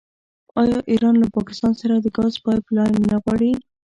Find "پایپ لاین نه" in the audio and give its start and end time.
2.43-3.17